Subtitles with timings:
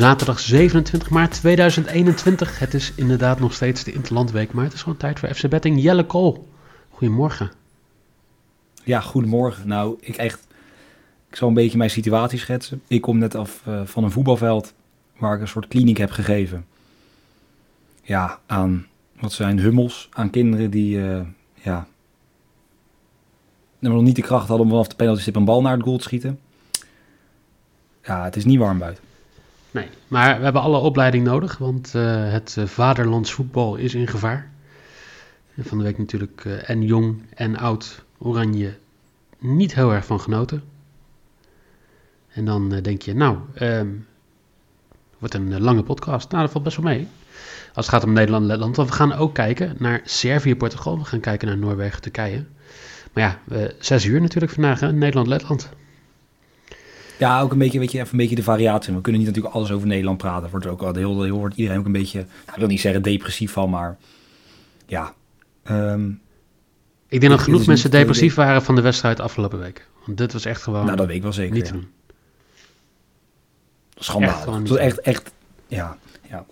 [0.00, 2.58] zaterdag 27 maart 2021.
[2.58, 5.82] Het is inderdaad nog steeds de Interlandweek, maar het is gewoon tijd voor FC Betting.
[5.82, 6.48] Jelle Kool,
[6.90, 7.50] goedemorgen.
[8.84, 9.68] Ja, goedemorgen.
[9.68, 10.46] Nou, ik echt,
[11.28, 12.82] ik zal een beetje mijn situatie schetsen.
[12.86, 14.72] Ik kom net af uh, van een voetbalveld
[15.18, 16.66] waar ik een soort kliniek heb gegeven.
[18.02, 18.86] Ja, aan,
[19.18, 21.20] wat zijn hummels, aan kinderen die, uh,
[21.54, 21.86] ja,
[23.78, 25.96] nog niet de kracht hadden om vanaf de penalty stip een bal naar het goal
[25.96, 26.40] te schieten.
[28.02, 29.08] Ja, het is niet warm buiten.
[29.70, 34.06] Nee, maar we hebben alle opleiding nodig, want uh, het uh, vaderlands voetbal is in
[34.06, 34.50] gevaar.
[35.54, 38.78] En van de week natuurlijk uh, en jong en oud Oranje
[39.38, 40.62] niet heel erg van genoten.
[42.28, 44.06] En dan denk je, nou, um,
[45.18, 46.30] wordt een lange podcast.
[46.30, 47.08] Nou, dat valt best wel mee.
[47.74, 48.76] Als het gaat om Nederland en Letland.
[48.76, 50.98] Want we gaan ook kijken naar Servië, Portugal.
[50.98, 52.44] We gaan kijken naar Noorwegen, Turkije.
[53.12, 55.70] Maar ja, zes uur natuurlijk vandaag, Nederland-Letland.
[57.20, 58.94] Ja, ook een beetje, weet je, even een beetje de variatie.
[58.94, 60.50] We kunnen niet natuurlijk alles over Nederland praten.
[60.50, 63.02] Wordt er ook al heel, heel, wordt iedereen ook een beetje, ik wil niet zeggen
[63.02, 63.98] depressief van, maar
[64.86, 65.14] ja.
[65.70, 66.20] Um,
[67.08, 69.88] ik denk dat genoeg mensen depressief waren van de wedstrijd afgelopen week.
[70.06, 70.84] Want dit was echt gewoon.
[70.84, 71.54] Nou, dat weet ik wel zeker.
[71.54, 71.88] Niet te doen.
[73.94, 74.44] Schandalig.
[74.44, 75.32] Het was echt, echt,
[75.66, 75.96] ja.
[76.28, 76.46] ja.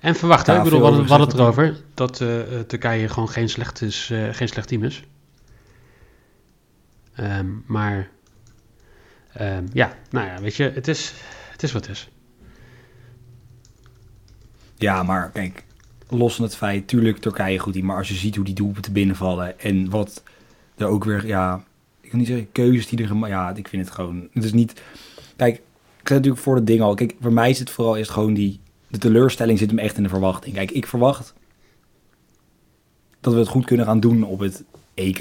[0.00, 2.28] En verwacht, ja, ik bedoel, we hadden het erover dat uh,
[2.66, 5.04] Turkije gewoon geen slecht, is, uh, geen slecht team is.
[7.20, 8.10] Um, maar
[9.40, 11.12] Um, ja, nou ja, weet je, het is,
[11.52, 12.08] het is wat het is.
[14.76, 15.64] Ja, maar kijk,
[16.08, 19.60] los van het feit, tuurlijk Turkije goed, maar als je ziet hoe die doelpunten binnenvallen
[19.60, 20.22] en wat
[20.76, 21.64] er ook weer, ja,
[22.00, 24.52] ik kan niet zeggen keuzes die er gemaakt, ja, ik vind het gewoon, het is
[24.52, 24.82] niet,
[25.36, 25.54] kijk,
[26.00, 28.34] ik zeg natuurlijk voor het ding al, kijk, voor mij is het vooral eerst gewoon
[28.34, 30.54] die, de teleurstelling zit hem echt in de verwachting.
[30.54, 31.34] Kijk, ik verwacht
[33.20, 34.64] dat we het goed kunnen gaan doen op het
[34.94, 35.18] EK.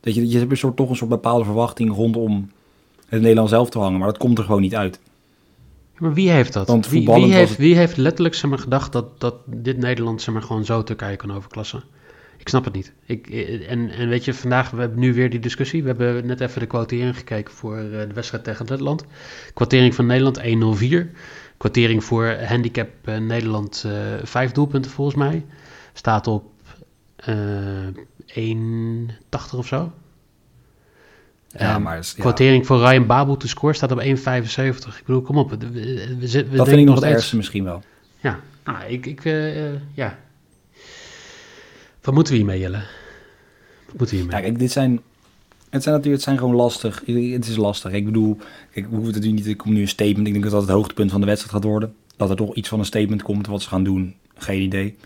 [0.00, 2.50] Dat je, je hebt een soort, toch een soort bepaalde verwachting rondom
[3.08, 5.00] het Nederland zelf te hangen, maar dat komt er gewoon niet uit.
[5.98, 6.68] Maar wie heeft dat?
[6.68, 10.34] Want wie, wie, heeft, wie heeft letterlijk zeg maar, gedacht dat, dat dit Nederland zeg
[10.34, 11.82] maar, gewoon zo Turkije kan overklassen?
[12.36, 12.92] Ik snap het niet.
[13.04, 13.26] Ik,
[13.68, 15.82] en, en weet je, vandaag, we hebben nu weer die discussie.
[15.82, 19.04] We hebben net even de quotering gekeken voor eh, de wedstrijd tegen Letland.
[19.54, 21.06] Quotering van Nederland 1-0-4.
[21.56, 23.92] Quotering voor handicap uh, Nederland uh,
[24.22, 25.44] 5 doelpunten volgens mij.
[25.92, 26.44] Staat op
[27.28, 27.94] uh, eh,
[29.52, 29.92] 1,80 of zo.
[31.48, 32.12] Ja, ehm, maar...
[32.18, 34.06] Quotering voor Ryan Babel te score staat op 1,75.
[34.06, 35.50] Ik bedoel, kom op.
[35.50, 37.82] We, we, we dat vind ik nog het ergste misschien wel.
[38.20, 39.06] Ja, nou, ik...
[39.06, 40.18] ik uh, ja.
[42.02, 42.82] Wat moeten we hiermee, Jelle?
[43.86, 44.36] Wat moeten we hiermee?
[44.36, 45.00] Ja, kijk, dit zijn...
[45.70, 47.02] Het zijn natuurlijk, het zijn gewoon lastig.
[47.06, 47.92] Het is lastig.
[47.92, 48.38] Ik bedoel,
[48.72, 49.46] kijk, we hoeven het nu niet.
[49.46, 50.26] Er komt nu een statement.
[50.26, 51.94] Ik denk dat dat het hoogtepunt van de wedstrijd gaat worden.
[52.16, 53.46] Dat er toch iets van een statement komt.
[53.46, 54.96] Wat ze gaan doen, geen idee.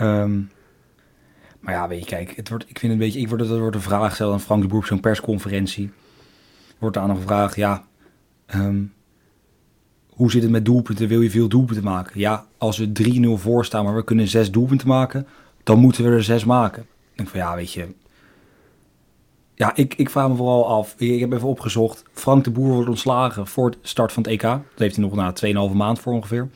[0.00, 0.50] Um,
[1.60, 3.60] maar ja, weet je, kijk, het wordt, ik vind het een beetje, ik word, er
[3.60, 5.90] wordt een vraag gesteld aan Frank de Boer op zo'n persconferentie.
[6.78, 7.84] Wordt aan een gevraagd, ja,
[8.54, 8.92] um,
[10.08, 11.08] hoe zit het met doelpunten?
[11.08, 12.20] Wil je veel doelpunten maken?
[12.20, 12.92] Ja, als we
[13.36, 15.26] 3-0 voor staan, maar we kunnen zes doelpunten maken,
[15.62, 16.82] dan moeten we er zes maken.
[16.82, 17.88] Ik denk van, ja, weet je,
[19.60, 20.94] ja, ik, ik vraag me vooral af.
[20.98, 22.02] Ik heb even opgezocht.
[22.12, 24.42] Frank de Boer wordt ontslagen voor het start van het EK.
[24.42, 25.34] Dat heeft hij nog na
[25.70, 26.48] 2,5 maand voor ongeveer.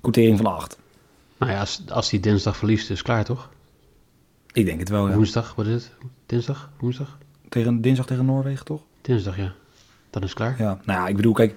[0.00, 0.78] Quotering van 8.
[1.38, 3.50] Nou ja, als, als hij dinsdag verliest, is klaar toch?
[4.52, 5.14] Ik denk het wel, ja.
[5.14, 5.92] Woensdag, wat is het?
[6.26, 6.70] Dinsdag?
[6.78, 7.18] Woensdag?
[7.48, 8.82] Tegen, dinsdag tegen Noorwegen, toch?
[9.00, 9.52] Dinsdag, ja.
[10.10, 10.54] Dan is het klaar.
[10.58, 11.54] Ja, nou ja, ik bedoel, kijk...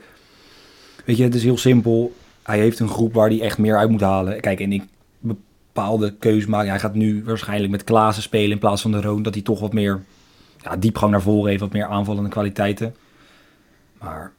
[1.05, 2.15] Weet je, het is heel simpel.
[2.43, 4.41] Hij heeft een groep waar hij echt meer uit moet halen.
[4.41, 4.83] Kijk, en ik
[5.19, 6.69] bepaalde keuze maken.
[6.69, 9.23] Hij gaat nu waarschijnlijk met Klaassen spelen in plaats van de Roon.
[9.23, 10.03] Dat hij toch wat meer
[10.61, 11.61] ja, diepgang naar voren heeft.
[11.61, 12.95] Wat meer aanvallende kwaliteiten.
[13.99, 14.31] Maar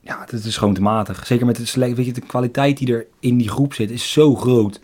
[0.00, 1.26] ja, het is gewoon te matig.
[1.26, 4.12] Zeker met de select, weet je, de kwaliteit die er in die groep zit is
[4.12, 4.80] zo groot.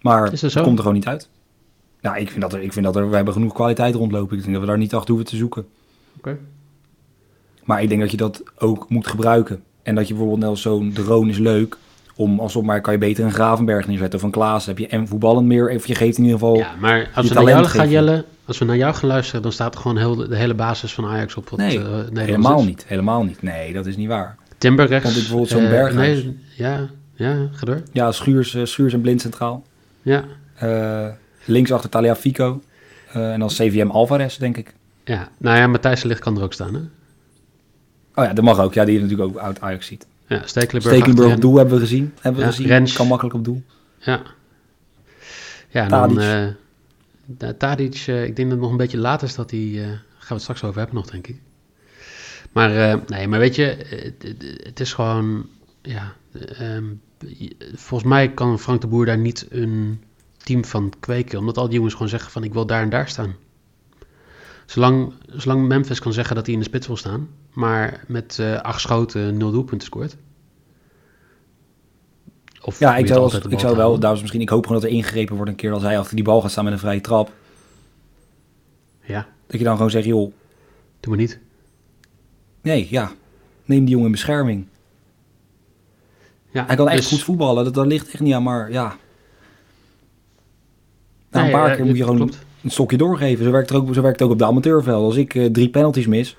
[0.00, 1.28] Maar het komt er gewoon niet uit.
[2.02, 4.36] Nou, ik vind dat, er, ik vind dat er, we hebben genoeg kwaliteit rondlopen.
[4.36, 5.66] Ik denk dat we daar niet achter hoeven te zoeken.
[6.18, 6.38] Oké.
[7.64, 9.62] Maar ik denk dat je dat ook moet gebruiken.
[9.82, 11.76] En dat je bijvoorbeeld net zo'n drone is leuk.
[12.16, 14.66] Om alsof maar kan je beter een Gravenberg neerzetten of een Klaas.
[14.66, 15.74] Heb je en voetballend meer.
[15.74, 16.56] Of je geeft in ieder geval.
[16.56, 19.52] Ja, maar als we naar jou gaan jellen, als we naar jou gaan luisteren, dan
[19.52, 21.48] staat er gewoon heel, de hele basis van Ajax op.
[21.48, 22.84] Wat, nee, uh, helemaal niet.
[22.86, 23.42] Helemaal niet.
[23.42, 24.36] Nee, dat is niet waar.
[24.58, 25.04] Timber rechts.
[25.04, 25.94] Want ik bijvoorbeeld zo'n uh, berg.
[25.94, 27.82] Nee, ja, ja, ga door.
[27.92, 29.64] Ja, Schuurs, uh, Schuurs en Blind centraal.
[30.02, 30.24] Ja.
[31.70, 32.62] Achter Talia Fico.
[33.16, 34.74] Uh, en dan CVM Alvarez, denk ik.
[35.04, 36.80] Ja, nou ja, Matthijs Licht kan er ook staan, hè?
[38.14, 38.74] Oh ja, dat mag ook.
[38.74, 40.06] Ja, die heeft natuurlijk ook oud Ajax ziet.
[40.26, 42.12] Ja, Stekelenburg, Stekelenburg op doel hebben we gezien.
[42.20, 42.66] Hebben we ja, gezien.
[42.66, 42.92] Rens.
[42.92, 43.62] Kan makkelijk op doel.
[43.98, 44.22] Ja.
[45.68, 46.16] Ja, en Tadic.
[46.16, 47.48] dan...
[47.48, 49.60] Uh, Tadic, uh, ik denk dat het nog een beetje laat is dat hij...
[49.60, 51.40] Uh, gaan we het straks over hebben nog, denk ik.
[52.52, 55.46] Maar nee, maar weet je, het, het is gewoon...
[55.82, 56.12] Ja,
[56.60, 57.00] um,
[57.74, 60.02] volgens mij kan Frank de Boer daar niet een
[60.42, 61.38] team van kweken.
[61.38, 63.34] Omdat al die jongens gewoon zeggen van ik wil daar en daar staan.
[64.66, 68.60] Zolang, zolang Memphis kan zeggen dat hij in de spits wil staan, maar met uh,
[68.60, 70.16] acht schoten nul doelpunten scoort.
[72.62, 75.36] Of ja, ik zou, ik zou wel, daarom misschien, ik hoop gewoon dat er ingegrepen
[75.36, 77.32] wordt een keer als hij achter die bal gaat staan met een vrije trap.
[79.00, 79.26] Ja.
[79.46, 80.32] Dat je dan gewoon zegt, joh.
[81.00, 81.38] Doe maar niet.
[82.62, 83.12] Nee, ja.
[83.64, 84.66] Neem die jongen in bescherming.
[86.50, 88.96] Ja, hij kan echt dus- goed voetballen, dat, dat ligt echt niet aan, maar ja.
[91.32, 92.32] Na een paar eh, keer moet je gewoon
[92.62, 93.44] een stokje doorgeven.
[93.44, 95.04] Zo werkt, het ook, zo werkt het ook op de amateurveld.
[95.04, 96.36] Als ik uh, drie penalties mis,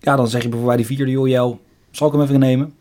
[0.00, 1.56] ja, dan zeg je bijvoorbeeld bij die vierde, joh, jou,
[1.90, 2.74] zal ik hem even nemen?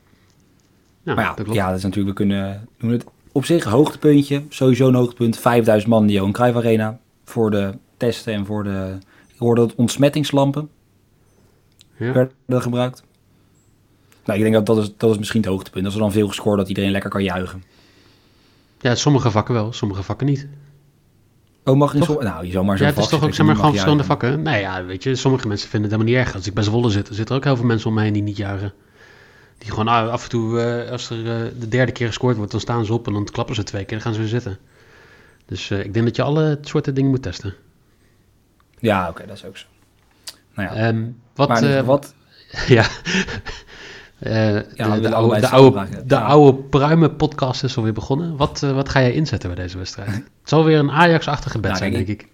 [1.04, 4.44] Ja, maar ja, dat, ja, dat is natuurlijk, we kunnen doen het op zich hoogtepuntje.
[4.50, 5.38] Sowieso een hoogtepunt.
[5.38, 8.98] 5000 man in de Johan Cruijff Arena voor de testen en voor de...
[9.28, 10.70] Ik hoorde dat ontsmettingslampen
[11.98, 12.12] ja.
[12.14, 13.04] werden gebruikt.
[14.26, 15.86] Nou, ik denk dat dat is, dat is misschien het hoogtepunt.
[15.86, 17.64] Als er dan veel gescoord dat iedereen lekker kan juichen.
[18.86, 20.48] Ja, sommige vakken wel, sommige vakken niet.
[21.64, 23.46] Oh, mag in zo, Nou, je zou maar zo Ja, het is toch ook zeg
[23.46, 24.42] maar, gewoon verschillende vakken.
[24.42, 26.36] Nou ja, weet je, sommige mensen vinden het helemaal niet erg.
[26.36, 28.22] Als ik bij Zwolle zit, er zitten ook heel veel mensen om mij heen die
[28.22, 28.74] niet juichen.
[29.58, 32.52] Die gewoon ah, af en toe, uh, als er uh, de derde keer gescoord wordt,
[32.52, 34.42] dan staan ze op en dan klappen ze twee keer en dan gaan ze weer
[34.42, 34.58] zitten.
[35.46, 37.54] Dus uh, ik denk dat je alle soorten dingen moet testen.
[38.80, 39.66] Ja, oké, okay, dat is ook zo.
[40.56, 40.88] Nou ja.
[40.88, 42.14] Um, wat, maar, wat?
[42.68, 42.86] ja.
[44.20, 44.64] Ja,
[44.96, 48.38] de, de, oude, de, oude, de oude pruimen podcast is alweer begonnen.
[48.38, 50.10] Wat, wat ga jij inzetten bij deze wedstrijd?
[50.14, 52.28] het zal weer een Ajax-achtige bed nou, zijn, denk ik.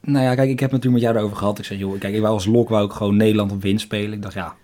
[0.00, 1.58] Nou ja, kijk, ik heb het natuurlijk met jou erover gehad.
[1.58, 4.12] Ik zei, joh, kijk, ik wou als lok wou ik gewoon Nederland op winst spelen.
[4.12, 4.54] Ik dacht, ja,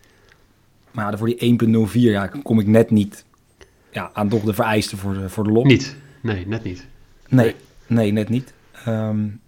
[0.91, 3.25] maar voor die 1.04 ja, kom ik net niet
[3.91, 5.65] ja, aan toch de vereisten voor de, voor de lok.
[5.65, 6.87] Niet, nee, net niet.
[7.29, 7.55] Nee,
[7.87, 8.53] nee, net niet.
[8.89, 9.41] Um,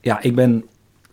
[0.00, 0.64] ja, ik ben...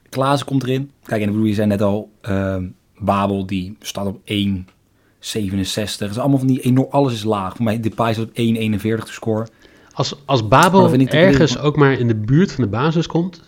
[0.10, 0.92] Klaassen komt erin.
[1.04, 4.26] Kijk, en ik bedoel, je zei net al, um, Babel die staat op 1,67.
[4.30, 7.56] Het is allemaal van die enorm, alles is laag.
[7.56, 8.38] Voor mij Depay staat op 1,41
[8.80, 9.48] te scoren.
[9.94, 13.42] Als, als Babel ergens ook maar in de buurt van de basis komt,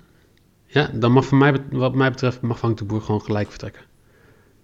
[0.66, 3.82] ja, dan mag van mij, wat mij betreft, mag Frank de Boer gewoon gelijk vertrekken.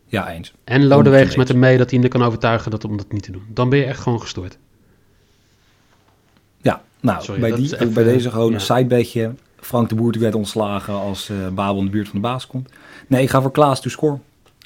[0.05, 0.53] Ja, eens.
[0.63, 3.31] En Lodewijk met hem mee dat hij hem kan overtuigen dat, om dat niet te
[3.31, 3.43] doen.
[3.47, 4.57] Dan ben je echt gewoon gestoord.
[6.61, 8.53] Ja, nou, bij, die, bij deze gewoon ja.
[8.53, 9.33] een sidebedje.
[9.55, 12.47] Frank de Boer die werd ontslagen als uh, Babel in de buurt van de baas
[12.47, 12.69] komt.
[13.07, 14.19] Nee, ik ga voor Klaas to score.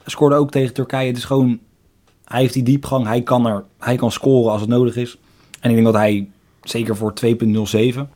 [0.09, 1.07] Scoorde ook tegen Turkije.
[1.07, 1.59] Het is gewoon,
[2.25, 3.05] hij heeft die diepgang.
[3.05, 5.17] Hij kan, er, hij kan scoren als het nodig is.
[5.59, 6.29] En ik denk dat hij
[6.63, 7.29] zeker voor 2.07,
[7.67, 8.07] vind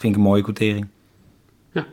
[0.00, 0.86] ik een mooie quotering.
[1.72, 1.86] Ja,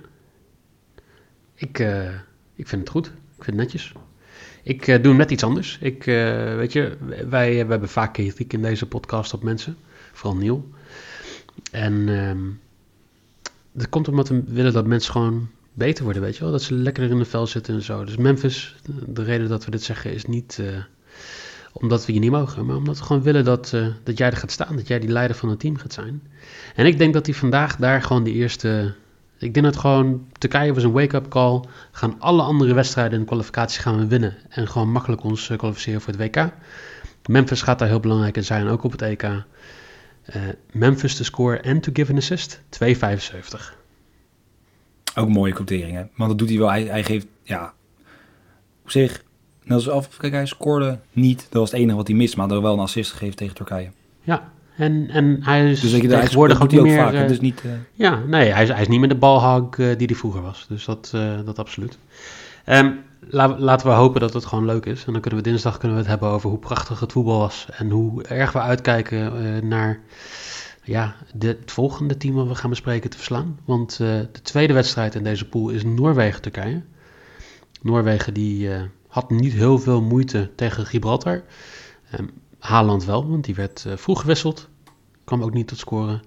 [1.56, 2.10] ik, uh,
[2.56, 3.06] ik vind het goed.
[3.08, 3.94] Ik vind het netjes.
[4.64, 5.78] Ik uh, doe net iets anders.
[5.82, 6.98] Ik, uh, weet je,
[7.30, 9.78] wij, we hebben vaak kritiek in deze podcast op mensen.
[10.12, 10.70] Vooral Neil.
[11.72, 12.60] En um,
[13.72, 16.52] dat komt omdat we willen dat mensen gewoon beter worden, weet je wel.
[16.52, 18.04] Dat ze lekkerder in de vel zitten en zo.
[18.04, 18.76] Dus Memphis,
[19.08, 20.68] de reden dat we dit zeggen is niet uh,
[21.72, 22.66] omdat we je niet mogen.
[22.66, 24.76] Maar omdat we gewoon willen dat, dat jij er gaat staan.
[24.76, 26.24] Dat jij die leider van het team gaat zijn.
[26.76, 28.94] En ik denk dat hij vandaag daar gewoon de eerste
[29.38, 31.62] ik denk dat gewoon Turkije was een wake-up call.
[31.92, 34.36] Gaan alle andere wedstrijden in de kwalificatie gaan we winnen.
[34.50, 36.50] En gewoon makkelijk ons uh, kwalificeren voor het WK.
[37.26, 39.24] Memphis gaat daar heel belangrijk in zijn, ook op het EK.
[40.72, 42.62] Memphis te scoren en to give an assist.
[42.84, 43.83] 2,75.
[45.16, 46.04] Ook mooie quotering, hè?
[46.16, 46.70] Want dat doet hij wel.
[46.70, 47.74] Hij, hij geeft, ja,
[48.84, 49.24] op zich,
[49.64, 51.48] net als af, kijk, hij scoorde niet.
[51.50, 53.92] Dat was het enige wat hij mist, maar hij wel een assist gegeven tegen Turkije.
[54.22, 56.98] Ja, en, en hij is dus tegenwoordig ook meer...
[56.98, 57.72] Vaker, uh, dus niet, uh...
[57.94, 60.66] Ja, nee, hij is, hij is niet meer de balhag uh, die hij vroeger was.
[60.70, 61.14] Dus dat,
[61.46, 61.98] dat absoluut.
[62.66, 65.06] Um, la, laten we hopen dat het gewoon leuk is.
[65.06, 67.68] En dan kunnen we dinsdag kunnen we het hebben over hoe prachtig het voetbal was.
[67.72, 70.00] En hoe erg we uitkijken naar
[70.84, 73.60] ja, het volgende team wat we gaan bespreken te verslaan.
[73.66, 76.82] Want de tweede wedstrijd in deze pool is Noorwegen-Turkije.
[77.82, 78.70] Noorwegen die
[79.08, 81.44] had niet heel veel moeite tegen Gibraltar.
[82.20, 84.70] Um, Haaland wel, want die werd uh, vroeg gewisseld.
[85.24, 86.22] Kwam ook niet tot scoren.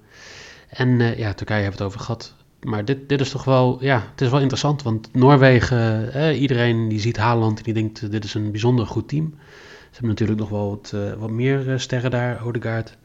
[0.68, 2.34] En ja, Turkije hebben het over gehad.
[2.60, 4.82] Maar dit, dit is toch wel, ja, het is wel interessant.
[4.82, 9.34] Want Noorwegen, eh, iedereen die ziet Haaland die denkt, dit is een bijzonder goed team.
[9.80, 12.96] Ze hebben natuurlijk nog wel wat, wat meer sterren daar, Odegaard.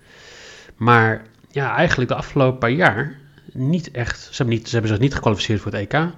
[0.75, 3.20] Maar ja, eigenlijk de afgelopen paar jaar
[3.53, 4.20] niet echt.
[4.20, 6.10] Ze hebben, niet, ze hebben zich niet gekwalificeerd voor het EK.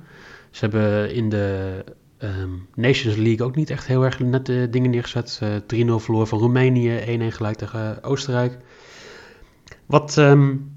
[0.52, 1.84] Ze hebben in de
[2.24, 5.40] Um, Nations League ook niet echt heel erg nette dingen neergezet.
[5.44, 7.00] Uh, 3-0 verloor van Roemenië,
[7.32, 8.58] 1-1 gelijk tegen Oostenrijk.
[9.86, 10.72] Wat um,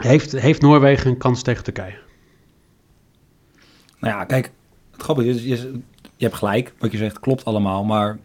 [0.00, 1.98] heeft, heeft Noorwegen een kans tegen Turkije?
[3.98, 4.50] Nou ja, kijk,
[4.90, 5.80] het grappige is, je,
[6.16, 8.18] je hebt gelijk, wat je zegt klopt allemaal, maar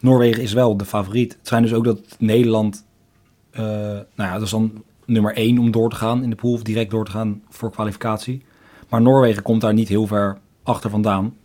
[0.00, 1.32] Noorwegen is wel de favoriet.
[1.32, 2.84] Het zijn dus ook dat Nederland,
[3.52, 6.52] uh, nou ja, dat is dan nummer 1 om door te gaan in de pool,
[6.52, 8.42] of direct door te gaan voor kwalificatie.
[8.88, 11.36] Maar Noorwegen komt daar niet heel ver achter vandaan.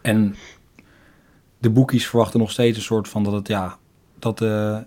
[0.00, 0.36] En
[1.58, 3.78] de boekies verwachten nog steeds een soort van dat het ja,
[4.18, 4.78] dat, uh,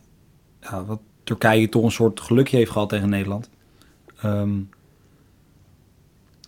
[0.61, 3.49] ja, dat Turkije toch een soort gelukje heeft gehad tegen Nederland.
[4.25, 4.69] Um,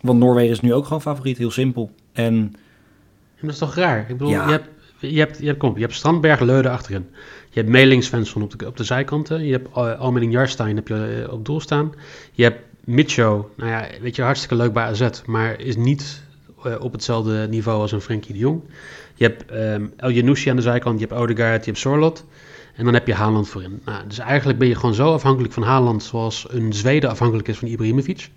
[0.02, 1.90] want Noorwegen is nu ook gewoon favoriet, heel simpel.
[2.12, 2.52] En, en
[3.40, 4.00] dat is toch raar?
[4.00, 7.06] Ik bedoel, je hebt, je hebt, je hebt, kom, je hebt Strandberg, Leuden achterin.
[7.52, 9.44] Je hebt Meling, Svensson op de, op de zijkanten.
[9.44, 11.92] Je hebt uh, Almening, Jarstein heb je op doel staan.
[12.32, 16.22] Je hebt Mitcho, nou ja, weet je, hartstikke leuk bij AZ, maar is niet
[16.80, 18.60] op hetzelfde niveau als een Frenkie de Jong.
[19.14, 22.24] Je hebt um, El aan de zijkant, je hebt Odegaard, je hebt Sorlot.
[22.74, 23.80] En dan heb je Haaland voorin.
[23.84, 27.58] Nou, dus eigenlijk ben je gewoon zo afhankelijk van Haaland zoals een Zweden afhankelijk is
[27.58, 28.30] van Ibrahimovic.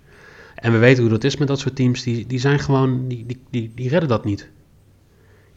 [0.54, 2.02] En we weten hoe dat is met dat soort teams.
[2.02, 4.50] Die, die zijn gewoon, die, die, die, die redden dat niet.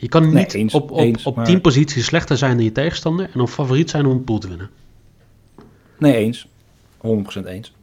[0.02, 1.46] Je kan niet op, op, eens, op maar...
[1.46, 4.48] tien posities slechter zijn dan je tegenstander en een favoriet zijn om een pool te
[4.48, 4.70] winnen.
[5.98, 6.48] Nee, eens.
[6.98, 7.74] 100% eens.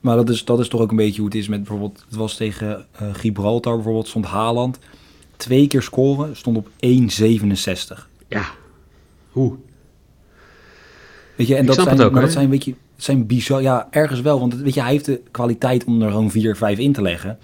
[0.00, 2.04] Maar dat is, dat is toch ook een beetje hoe het is met bijvoorbeeld...
[2.06, 4.78] Het was tegen uh, Gibraltar bijvoorbeeld, stond Haaland.
[5.36, 8.06] Twee keer scoren, stond op 1,67.
[8.28, 8.44] Ja,
[9.30, 9.56] hoe?
[11.36, 13.62] Weet je, en dat zijn, ook, maar dat zijn, weet je, zijn bizar...
[13.62, 16.78] Ja, ergens wel, want weet je, hij heeft de kwaliteit om er gewoon 4, 5
[16.78, 17.38] in te leggen.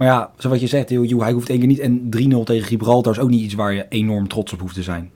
[0.00, 1.78] Maar ja, zoals je zegt, hij hoeft één keer niet.
[1.78, 4.82] En 3-0 tegen Gibraltar is ook niet iets waar je enorm trots op hoeft te
[4.82, 5.10] zijn.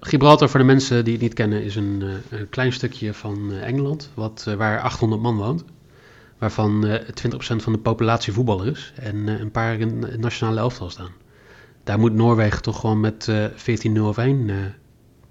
[0.00, 3.52] Gibraltar, voor de mensen die het niet kennen, is een, eh, een klein stukje van
[3.52, 5.64] eh, Engeland, wat, eh, waar 800 man woont.
[6.38, 11.12] Waarvan 20% van de populatie voetballer is en een paar in het nationale elftal staan.
[11.84, 14.50] Daar moet Noorwegen toch gewoon met 14-0 of 1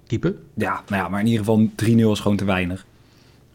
[0.06, 0.34] keeper.
[0.54, 2.86] Ja, nou ja, maar in ieder geval 3-0 is gewoon te weinig.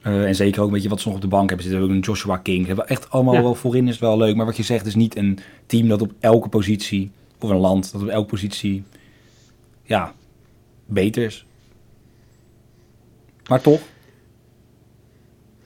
[0.07, 1.83] Uh, en zeker ook een beetje wat ze nog op de bank hebben zitten.
[1.83, 2.67] Ook een Joshua King.
[2.67, 4.35] Hebben echt allemaal wel voorin is het wel leuk.
[4.35, 7.91] Maar wat je zegt is niet een team dat op elke positie, of een land
[7.91, 8.83] dat op elke positie,
[9.83, 10.13] ja,
[10.85, 11.45] beter is.
[13.47, 13.81] Maar toch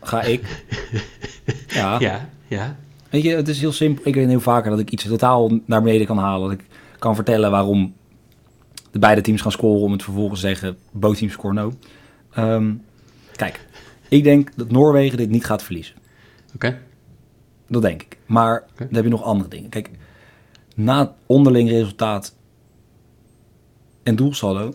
[0.02, 0.66] ga ik.
[1.68, 2.00] ja.
[2.00, 2.76] ja, ja.
[3.10, 4.08] Weet je, het is heel simpel.
[4.08, 6.50] Ik weet heel vaker dat ik iets totaal naar beneden kan halen.
[6.50, 6.66] Dat ik
[7.00, 7.94] kan vertellen waarom
[8.92, 11.74] de beide teams gaan scoren om het vervolgens te zeggen, both teams score no.
[12.38, 12.84] Um,
[13.36, 13.68] kijk,
[14.10, 15.96] ik denk dat Noorwegen dit niet gaat verliezen.
[16.56, 16.80] Oké.
[17.68, 18.18] Dat denk ik.
[18.26, 19.70] Maar dan heb je nog andere dingen.
[19.70, 19.90] Kijk,
[20.76, 22.36] na het onderling resultaat
[24.04, 24.74] en doelsaldo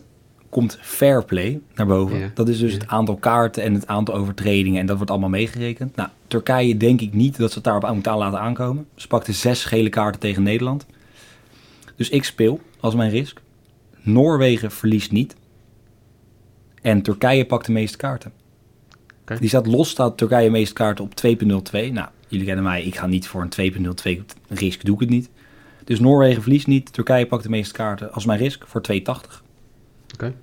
[0.49, 2.31] komt fair play naar boven.
[2.33, 4.79] Dat is dus het aantal kaarten en het aantal overtredingen.
[4.79, 5.95] En dat wordt allemaal meegerekend.
[5.95, 8.87] Nou, Turkije denk ik niet dat ze het daarop moeten aan laten aankomen.
[8.95, 10.85] Ze pakte zes gele kaarten tegen Nederland.
[11.95, 13.41] Dus ik speel als mijn risk.
[14.01, 15.35] Noorwegen verliest niet.
[16.81, 18.31] En Turkije pakt de meeste kaarten.
[19.25, 21.91] Die staat los, staat Turkije meeste kaarten op 2.02.
[21.91, 23.73] Nou, jullie kennen mij, ik ga niet voor een
[24.19, 25.29] 2.02 risk, doe ik het niet.
[25.83, 28.97] Dus Noorwegen verliest niet, Turkije pakt de meeste kaarten als mijn risk voor 2,80.
[30.13, 30.33] Oké.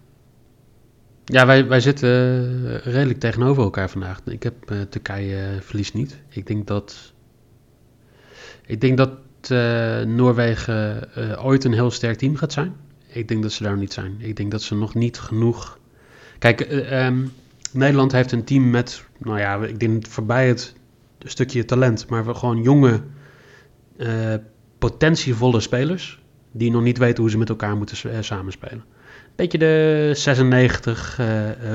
[1.24, 4.20] Ja, wij, wij zitten uh, redelijk tegenover elkaar vandaag.
[4.24, 6.18] Ik heb uh, Turkije uh, verliest niet.
[6.28, 7.12] Ik denk dat.
[8.66, 9.10] Ik denk dat
[10.06, 11.08] Noorwegen
[11.42, 12.74] ooit een heel sterk team gaat zijn.
[13.06, 14.16] Ik denk dat ze daar niet zijn.
[14.18, 15.78] Ik denk dat ze nog niet genoeg.
[16.38, 16.60] Kijk,
[16.92, 17.32] um,
[17.72, 20.74] Nederland heeft een team met, nou ja, ik denk voorbij het
[21.18, 23.00] stukje talent, maar gewoon jonge,
[23.96, 24.34] uh,
[24.78, 26.20] potentievolle spelers
[26.52, 28.84] die nog niet weten hoe ze met elkaar moeten uh, samenspelen.
[29.36, 31.26] Beetje de 96 uh,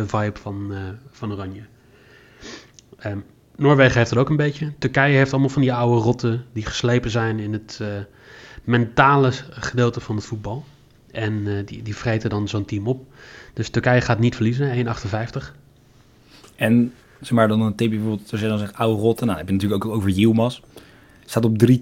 [0.06, 0.74] vibe van,
[1.12, 1.62] van Oranje.
[3.06, 3.24] Um,
[3.56, 4.72] Noorwegen heeft het ook een beetje.
[4.77, 7.82] Turkije heeft allemaal van die oude rotten die geslepen zijn in het
[8.63, 10.66] mentale gedeelte van het voetbal.
[11.12, 13.06] En die, die vreten dan zo'n team op.
[13.54, 15.54] Dus Turkije gaat niet verliezen, 1,58.
[16.57, 19.47] En zeg maar dan een tipje bijvoorbeeld, als je dan zegt oude rotte, nou heb
[19.47, 20.61] je natuurlijk ook over Yilmaz.
[21.25, 21.75] Staat op 3-10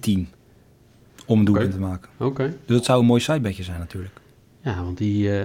[1.25, 2.09] om een doelpunt te maken.
[2.17, 2.43] Oké.
[2.65, 4.13] Dus dat zou een mooi sidebedje zijn natuurlijk.
[4.61, 5.43] Ja, want die, uh,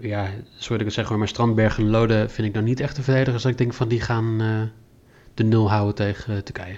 [0.00, 2.94] ja, sorry dat ik het zeg, maar Strandberg en Lode vind ik nou niet echt
[2.94, 3.32] te verdedigen.
[3.32, 4.62] Dus ik denk van die gaan uh,
[5.34, 6.76] de nul houden tegen uh, Turkije.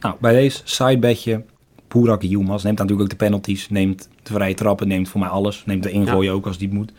[0.00, 1.44] Nou, bij deze sidebedje,
[1.88, 5.64] Boerak Yilmaz neemt natuurlijk ook de penalties, neemt de vrije trappen, neemt voor mij alles.
[5.66, 6.92] Neemt de ingooien ook als die moet.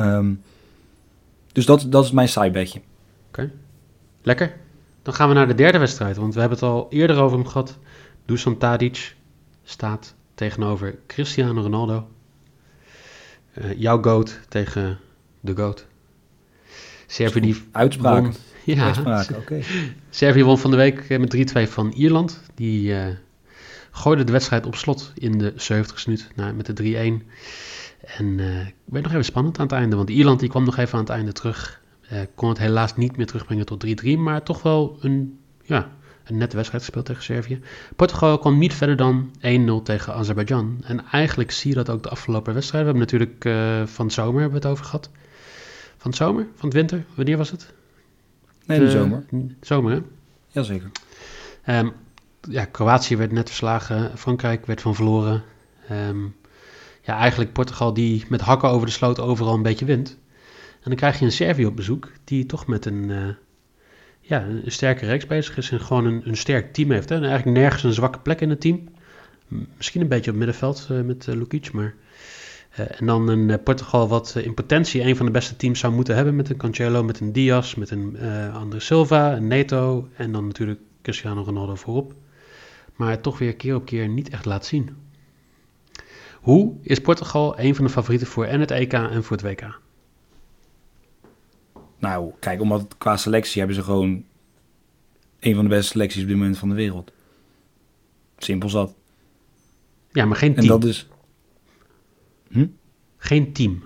[0.00, 0.42] Um,
[1.52, 2.80] dus dat, dat is mijn sidebedje.
[3.30, 3.50] Oké,
[4.22, 4.56] lekker.
[5.02, 7.46] Dan gaan we naar de derde wedstrijd, want we hebben het al eerder over hem
[7.46, 7.78] gehad.
[8.24, 9.16] Dusan Tadic
[9.62, 12.08] staat tegenover Cristiano Ronaldo.
[13.58, 14.98] Uh, jouw goat tegen
[15.40, 15.86] de goat.
[17.06, 18.22] Servië die uitspraken.
[18.22, 18.34] Won,
[18.76, 19.60] ja, oké.
[20.10, 22.40] Servië won van de week eh, met 3-2 van Ierland.
[22.54, 23.06] Die uh,
[23.90, 27.26] gooide de wedstrijd op slot in de 70 minuut nou, met de 3-1.
[28.00, 30.94] En uh, werd nog even spannend aan het einde, want Ierland die kwam nog even
[30.94, 31.79] aan het einde terug.
[32.12, 35.90] Uh, kon het helaas niet meer terugbrengen tot 3-3, maar toch wel een, ja,
[36.24, 37.60] een nette wedstrijd gespeeld tegen Servië.
[37.96, 39.30] Portugal kwam niet verder dan
[39.80, 40.80] 1-0 tegen Azerbeidzjan.
[40.84, 42.84] En eigenlijk zie je dat ook de afgelopen wedstrijd.
[42.84, 45.10] We hebben natuurlijk uh, van het zomer hebben we het over gehad.
[45.96, 46.46] Van het zomer?
[46.54, 47.04] Van het winter?
[47.14, 47.72] Wanneer was het?
[48.66, 49.24] Nee, de, de zomer.
[49.60, 50.00] Zomer, hè?
[50.48, 50.90] Jazeker.
[51.66, 51.92] Um,
[52.48, 54.18] ja, Kroatië werd net verslagen.
[54.18, 55.42] Frankrijk werd van verloren.
[55.90, 56.36] Um,
[57.02, 60.18] ja, eigenlijk Portugal die met hakken over de sloot overal een beetje wint.
[60.80, 63.28] En dan krijg je een Servië op bezoek die toch met een, uh,
[64.20, 67.08] ja, een sterke reeks bezig is en gewoon een, een sterk team heeft.
[67.08, 67.14] Hè?
[67.14, 68.88] En eigenlijk nergens een zwakke plek in het team.
[69.76, 71.94] Misschien een beetje op middenveld uh, met uh, Lukic, maar
[72.70, 76.36] en dan een Portugal wat in potentie een van de beste teams zou moeten hebben
[76.36, 78.18] met een Cancelo, met een Diaz, met een
[78.52, 82.14] André Silva, een Neto en dan natuurlijk Cristiano Ronaldo voorop.
[82.96, 84.96] Maar toch weer keer op keer niet echt laat zien.
[86.40, 89.80] Hoe is Portugal een van de favorieten voor en het EK en voor het WK?
[92.00, 94.24] Nou, kijk, omdat qua selectie hebben ze gewoon
[95.40, 97.12] een van de beste selecties op dit moment van de wereld.
[98.38, 98.94] Simpel zat.
[100.12, 100.62] Ja, maar geen team.
[100.62, 101.08] En dat is...
[102.50, 102.66] Hm?
[103.16, 103.82] Geen team.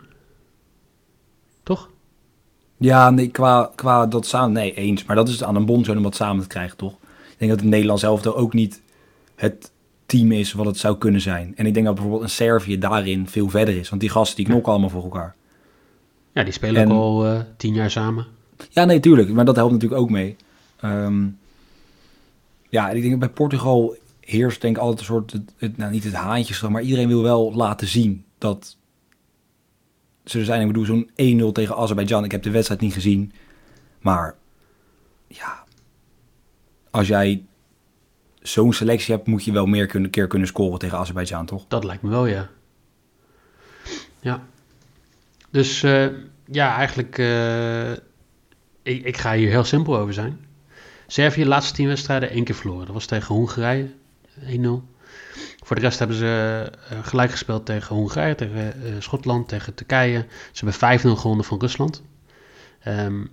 [1.63, 1.91] Toch?
[2.77, 4.53] Ja, nee, qua, qua dat samen...
[4.53, 5.05] Nee, eens.
[5.05, 6.93] Maar dat is aan een bond om dat samen te krijgen, toch?
[7.33, 8.83] Ik denk dat het Nederlands zelf ook niet
[9.35, 9.73] het
[10.07, 11.53] team is wat het zou kunnen zijn.
[11.57, 13.89] En ik denk dat bijvoorbeeld een Servië daarin veel verder is.
[13.89, 15.37] Want die gasten die knokken allemaal voor elkaar.
[16.35, 18.27] Ja, die spelen ook al uh, tien jaar samen.
[18.71, 19.29] Ja, nee, tuurlijk.
[19.29, 20.37] Maar dat helpt natuurlijk ook mee.
[20.85, 21.39] Um,
[22.69, 26.13] ja, ik denk bij Portugal heerst denk ik altijd een soort, het, nou niet het
[26.13, 28.77] haantje, maar iedereen wil wel laten zien dat
[30.25, 30.61] ze er zijn.
[30.61, 31.11] Ik bedoel, zo'n
[31.51, 32.25] 1-0 tegen Azerbeidzjan.
[32.25, 33.33] Ik heb de wedstrijd niet gezien.
[34.01, 34.37] Maar
[35.27, 35.65] ja,
[36.91, 37.45] als jij
[38.39, 41.65] zo'n selectie hebt, moet je wel meer kunnen, keer kunnen scoren tegen Azerbeidzjan, toch?
[41.69, 42.49] Dat lijkt me wel, ja.
[44.21, 44.43] Ja.
[45.55, 46.07] Dus uh,
[46.45, 47.91] ja, eigenlijk, uh,
[48.83, 50.47] ik, ik ga hier heel simpel over zijn.
[51.07, 52.85] Servië, laatste tien wedstrijden, één keer verloren.
[52.85, 53.91] Dat was tegen Hongarije,
[54.41, 54.47] 1-0.
[55.65, 60.27] Voor de rest hebben ze uh, gelijk gespeeld tegen Hongarije, tegen Schotland, tegen Turkije.
[60.53, 62.03] Ze hebben 5-0 gewonnen van Rusland.
[62.89, 63.31] Um,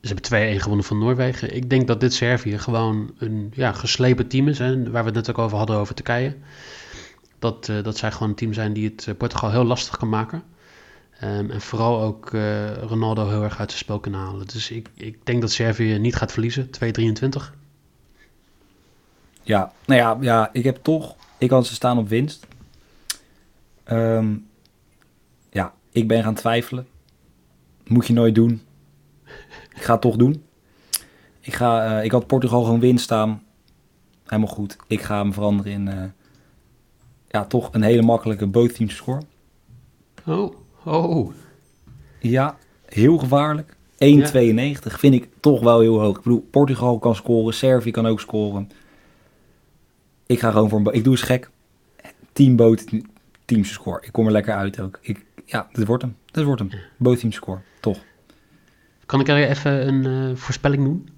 [0.00, 1.54] ze hebben 2-1 gewonnen van Noorwegen.
[1.54, 4.58] Ik denk dat dit Servië gewoon een ja, geslepen team is.
[4.58, 6.36] Hè, waar we het net ook over hadden over Turkije.
[7.38, 10.42] Dat, dat zij gewoon een team zijn die het Portugal heel lastig kan maken.
[11.24, 14.46] Um, en vooral ook uh, Ronaldo heel erg uit zijn spel kunnen halen.
[14.46, 16.66] Dus ik, ik denk dat Servië niet gaat verliezen.
[16.66, 16.70] 2-23.
[19.42, 21.16] Ja, nou ja, ja, ik heb toch...
[21.38, 22.46] Ik had ze staan op winst.
[23.90, 24.46] Um,
[25.50, 26.86] ja, ik ben gaan twijfelen.
[27.86, 28.62] Moet je nooit doen.
[29.74, 30.44] Ik ga het toch doen.
[31.40, 33.42] Ik, ga, uh, ik had Portugal gewoon winst staan.
[34.24, 34.76] Helemaal goed.
[34.86, 35.86] Ik ga hem veranderen in...
[35.86, 36.04] Uh,
[37.28, 39.22] ja, toch een hele makkelijke both teams score.
[40.26, 40.59] Oh.
[40.84, 41.32] Oh.
[42.18, 43.76] Ja, heel gevaarlijk.
[44.04, 46.16] 1,92 vind ik toch wel heel hoog.
[46.16, 48.70] Ik bedoel, Portugal kan scoren, Servië kan ook scoren.
[50.26, 50.92] Ik ga gewoon voor een...
[50.92, 51.50] Ik doe eens gek.
[52.32, 52.84] Teamboot,
[53.44, 54.02] teams score.
[54.02, 54.98] Ik kom er lekker uit ook.
[55.02, 56.16] Ik, ja, dit wordt hem.
[56.30, 56.70] Dit wordt hem.
[56.96, 57.60] Both teams score.
[57.80, 57.98] Toch.
[59.06, 61.08] Kan ik er even een uh, voorspelling doen?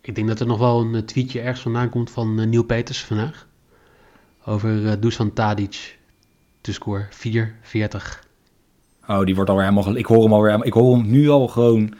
[0.00, 2.62] Ik denk dat er nog wel een eh, tweetje ergens vandaan komt van uh, Neil
[2.62, 3.46] Peters vandaag.
[4.44, 5.98] Over uh, Dusan Tadic
[6.60, 8.23] te score 4-40.
[9.08, 9.96] Oh, die wordt alweer helemaal...
[9.96, 10.64] Ik hoor hem alweer...
[10.64, 11.94] Ik hoor hem nu al gewoon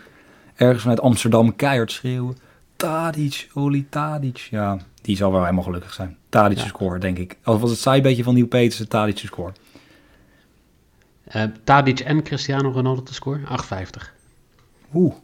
[0.55, 2.37] ergens vanuit Amsterdam keihard schreeuwen.
[2.77, 4.38] Tadic, Oli Tadic.
[4.38, 6.17] Ja, die zal wel helemaal gelukkig zijn.
[6.29, 6.67] Tadic ja.
[6.67, 7.37] score, denk ik.
[7.45, 9.53] Of was het saai beetje van Nieuw Peters, Tadic score.
[11.37, 13.45] Uh, Tadic en Cristiano Ronaldo te score, 8,50.
[14.95, 15.14] Oeh.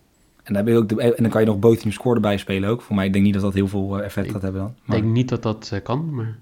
[0.43, 2.37] En dan, heb je ook de, en dan kan je nog both team score erbij
[2.37, 2.83] spelen ook.
[2.83, 4.75] Voor mij, ik denk niet dat dat heel veel uh, effect ik gaat hebben dan.
[4.97, 6.39] Ik denk niet dat dat uh, kan, maar...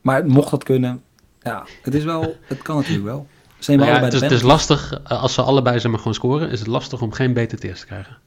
[0.00, 1.02] Maar mocht dat kunnen,
[1.42, 2.36] ja, het is wel...
[2.40, 3.26] Het kan natuurlijk wel.
[3.58, 6.00] Zijn we nou ja, het, is, het is lastig, eh, als ze allebei zeg maar
[6.00, 8.18] gewoon scoren, is het lastig om geen beter eerst te krijgen.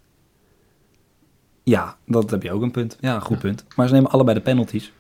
[1.64, 2.98] Ja, dat heb je ook een punt.
[3.00, 3.42] Ja, goed ja.
[3.42, 3.66] punt.
[3.76, 4.92] Maar ze nemen allebei de penalties.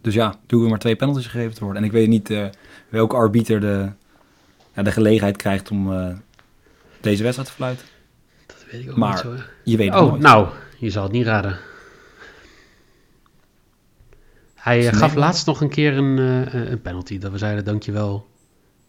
[0.00, 1.82] Dus ja, doen we maar twee penalties gegeven te worden.
[1.82, 2.46] En ik weet niet uh,
[2.88, 3.90] welke arbiter de,
[4.74, 6.08] ja, de gelegenheid krijgt om uh,
[7.00, 7.86] deze wedstrijd te fluiten.
[8.46, 9.34] Dat weet ik ook maar niet zo.
[9.64, 10.22] je weet het oh, nooit.
[10.22, 11.58] nou, je zal het niet raden.
[14.54, 16.16] Hij gaf laatst nog een keer een,
[16.70, 17.18] een penalty.
[17.18, 18.30] Dat we zeiden, dankjewel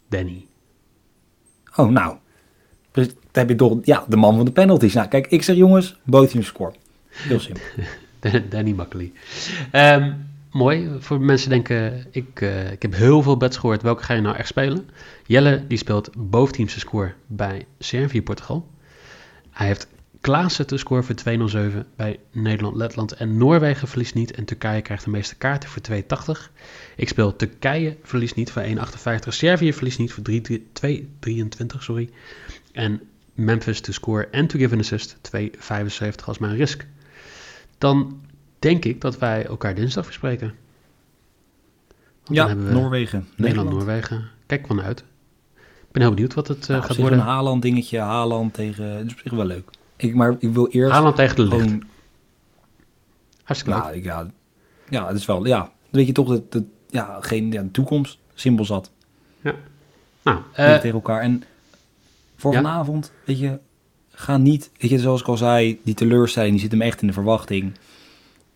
[0.09, 0.45] Danny.
[1.75, 2.15] Oh, nou.
[2.91, 4.93] Dus dan heb je toch ja, de man van de penalties.
[4.93, 6.73] Nou, kijk, ik zeg jongens, teams score.
[7.09, 7.63] Heel simpel.
[8.49, 9.11] Danny Makkely.
[9.71, 10.89] Um, mooi.
[10.99, 13.81] Voor mensen denken, ik, uh, ik heb heel veel bets gehoord.
[13.81, 14.89] Welke ga je nou echt spelen?
[15.25, 18.67] Jelle, die speelt both teams score bij Servië Portugal.
[19.51, 19.87] Hij heeft
[20.23, 24.31] Klaassen te scoren voor 207 bij Nederland, Letland en Noorwegen verliest niet.
[24.31, 26.51] En Turkije krijgt de meeste kaarten voor 280.
[26.95, 29.27] Ik speel Turkije verliest niet voor 1,58.
[29.27, 31.79] Servië verliest niet voor 2,23.
[31.79, 32.09] Sorry.
[32.71, 33.01] En
[33.33, 36.85] Memphis to score en to give an assist 2,75 als mijn risk.
[37.77, 38.21] Dan
[38.59, 40.53] denk ik dat wij elkaar dinsdag verspreken.
[42.23, 43.27] Want ja, Noorwegen.
[43.35, 44.29] Nederland, Noorwegen.
[44.45, 44.99] Kijk vanuit.
[45.57, 47.19] Ik ben heel benieuwd wat het uh, nou, gaat worden.
[47.19, 48.93] Een Haaland dingetje, Haaland tegen...
[48.97, 49.69] Dat is op zich wel leuk.
[50.03, 50.91] Ik, maar ik wil eerst...
[50.91, 51.61] Haaland tegen de lucht.
[51.61, 51.83] Gewoon...
[53.43, 54.03] Hartstikke ja, leuk.
[54.03, 54.27] Ja,
[54.89, 55.45] ja, het is wel...
[55.45, 58.17] Ja, weet je toch, dat, dat ja, geen ja, toekomst.
[58.33, 58.91] Simpel zat.
[59.41, 59.55] Ja.
[60.23, 61.21] Nou, uh, tegen elkaar.
[61.21, 61.43] En
[62.35, 62.61] voor ja?
[62.61, 63.59] vanavond, weet je,
[64.11, 64.71] ga niet...
[64.77, 67.73] Weet je, zoals ik al zei, die teleurstelling, die zit hem echt in de verwachting.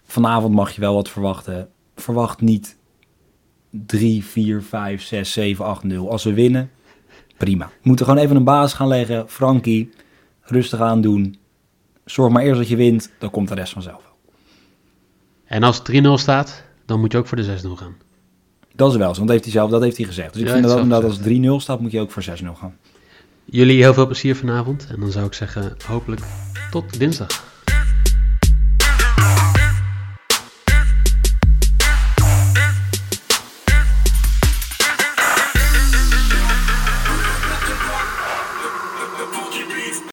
[0.05, 1.69] Vanavond mag je wel wat verwachten.
[1.95, 2.77] Verwacht niet
[3.69, 6.11] 3, 4, 5, 6, 7, 8, 0.
[6.11, 6.71] Als we winnen,
[7.37, 7.65] prima.
[7.65, 9.29] We moeten gewoon even een basis gaan leggen.
[9.29, 9.89] Frankie,
[10.49, 11.37] rustig aan doen.
[12.05, 14.33] Zorg maar eerst dat je wint, dan komt de rest vanzelf wel.
[15.45, 17.95] En als het 3-0 staat, dan moet je ook voor de 6-0 gaan.
[18.75, 20.33] Dat is wel zo, want dat heeft hij zelf dat heeft hij gezegd.
[20.33, 21.23] Dus ik vind dat, dat als 3-0
[21.57, 22.77] staat, moet je ook voor 6-0 gaan.
[23.45, 24.87] Jullie heel veel plezier vanavond.
[24.89, 26.21] En dan zou ik zeggen, hopelijk
[26.71, 27.43] tot dinsdag.